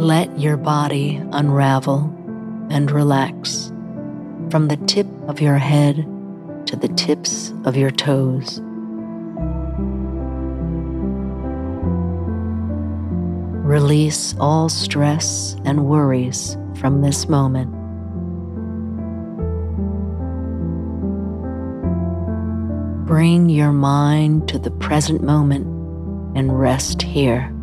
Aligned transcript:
Let 0.00 0.40
your 0.40 0.56
body 0.56 1.20
unravel 1.30 2.10
and 2.70 2.90
relax 2.90 3.70
from 4.50 4.68
the 4.68 4.78
tip 4.86 5.06
of 5.28 5.42
your 5.42 5.58
head 5.58 5.96
to 6.68 6.74
the 6.74 6.88
tips 6.88 7.52
of 7.66 7.76
your 7.76 7.90
toes. 7.90 8.62
Release 13.62 14.34
all 14.40 14.70
stress 14.70 15.54
and 15.66 15.84
worries 15.84 16.56
from 16.76 17.02
this 17.02 17.28
moment. 17.28 17.70
Bring 23.06 23.50
your 23.50 23.72
mind 23.72 24.48
to 24.48 24.58
the 24.58 24.70
present 24.70 25.22
moment 25.22 25.66
and 26.34 26.58
rest 26.58 27.02
here. 27.02 27.54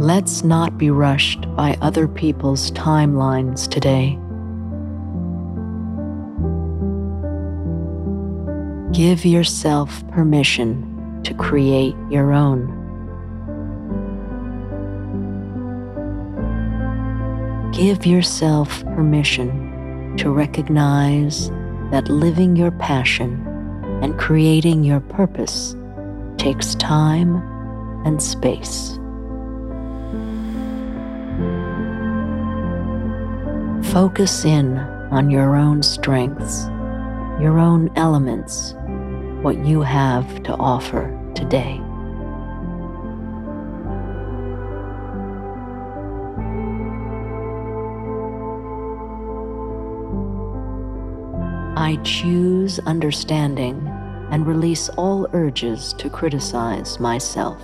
Let's 0.00 0.42
not 0.42 0.78
be 0.78 0.90
rushed 0.90 1.42
by 1.54 1.76
other 1.82 2.08
people's 2.08 2.70
timelines 2.70 3.68
today. 3.68 4.18
Give 8.96 9.26
yourself 9.26 10.02
permission 10.08 11.20
to 11.24 11.34
create 11.34 11.94
your 12.08 12.32
own. 12.32 12.64
Give 17.72 18.06
yourself 18.06 18.82
permission 18.94 20.16
to 20.16 20.30
recognize 20.30 21.50
that 21.90 22.08
living 22.08 22.56
your 22.56 22.70
passion 22.70 23.46
and 24.02 24.18
creating 24.18 24.82
your 24.82 25.00
purpose 25.00 25.76
takes 26.38 26.74
time 26.76 27.36
and 28.06 28.22
space. 28.22 28.98
focus 33.92 34.44
in 34.44 34.78
on 35.10 35.30
your 35.30 35.56
own 35.56 35.82
strengths, 35.82 36.66
your 37.42 37.58
own 37.58 37.90
elements, 37.96 38.74
what 39.42 39.66
you 39.66 39.80
have 39.80 40.44
to 40.44 40.54
offer 40.54 41.10
today. 41.34 41.80
I 51.76 51.98
choose 52.04 52.78
understanding 52.80 53.84
and 54.30 54.46
release 54.46 54.88
all 54.90 55.26
urges 55.32 55.94
to 55.94 56.08
criticize 56.08 57.00
myself. 57.00 57.60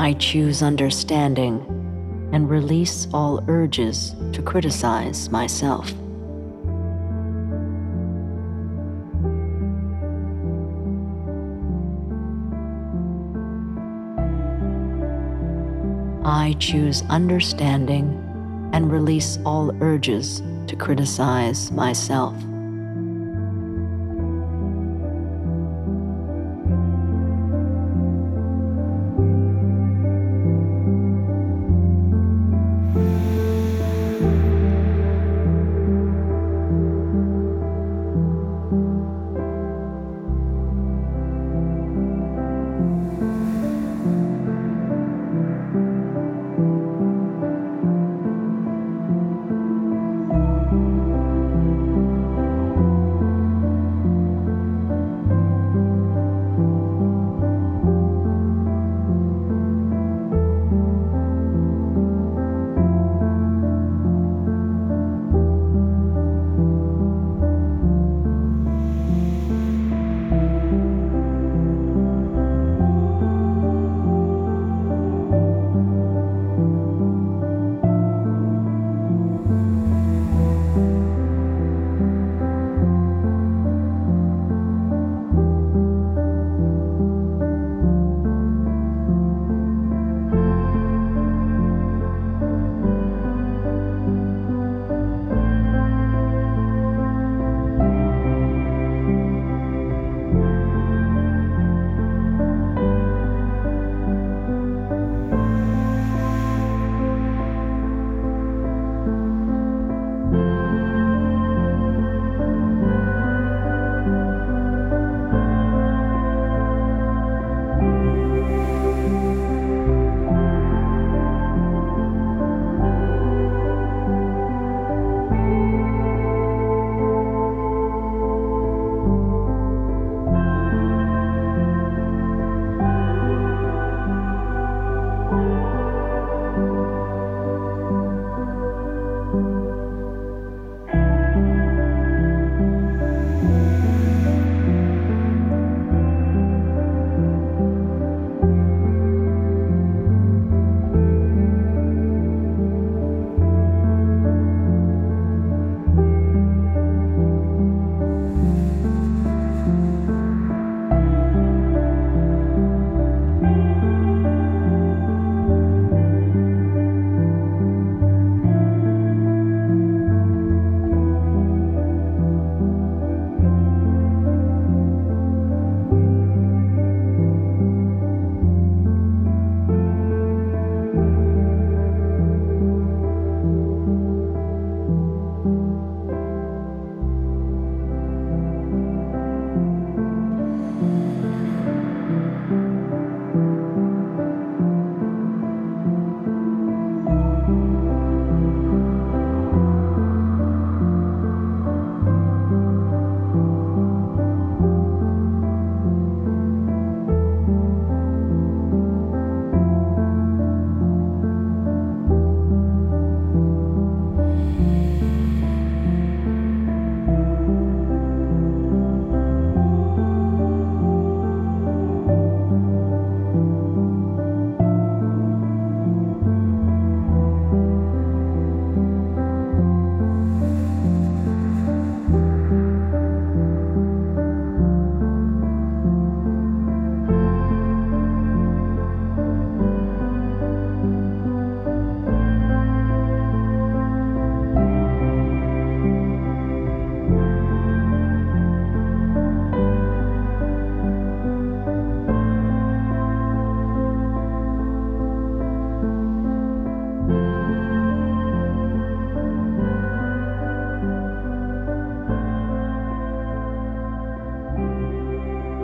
I 0.00 0.14
choose 0.14 0.62
understanding 0.62 1.60
and 2.32 2.48
release 2.48 3.06
all 3.12 3.44
urges 3.48 4.14
to 4.32 4.40
criticize 4.40 5.28
myself. 5.28 5.92
I 16.24 16.56
choose 16.58 17.02
understanding 17.10 18.06
and 18.72 18.90
release 18.90 19.38
all 19.44 19.70
urges 19.82 20.42
to 20.66 20.76
criticize 20.76 21.70
myself. 21.70 22.34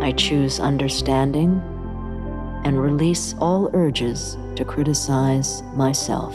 I 0.00 0.12
choose 0.12 0.60
understanding 0.60 1.60
and 2.64 2.80
release 2.80 3.34
all 3.38 3.70
urges 3.72 4.36
to 4.56 4.64
criticize 4.64 5.62
myself. 5.74 6.34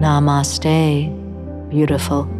Namaste 0.00 1.19
beautiful. 1.70 2.39